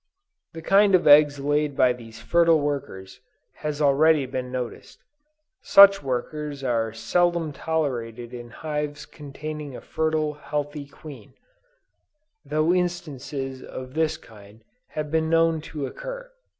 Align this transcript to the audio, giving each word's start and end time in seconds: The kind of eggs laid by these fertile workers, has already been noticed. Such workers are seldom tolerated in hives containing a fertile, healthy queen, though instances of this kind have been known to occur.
The 0.53 0.63
kind 0.63 0.95
of 0.95 1.05
eggs 1.07 1.37
laid 1.37 1.77
by 1.77 1.93
these 1.93 2.19
fertile 2.19 2.59
workers, 2.59 3.19
has 3.57 3.83
already 3.83 4.25
been 4.25 4.51
noticed. 4.51 5.03
Such 5.61 6.01
workers 6.01 6.63
are 6.63 6.91
seldom 6.91 7.51
tolerated 7.53 8.33
in 8.33 8.49
hives 8.49 9.05
containing 9.05 9.75
a 9.75 9.79
fertile, 9.81 10.33
healthy 10.33 10.87
queen, 10.87 11.35
though 12.43 12.73
instances 12.73 13.61
of 13.61 13.93
this 13.93 14.17
kind 14.17 14.63
have 14.87 15.11
been 15.11 15.29
known 15.29 15.61
to 15.69 15.85
occur. 15.85 16.31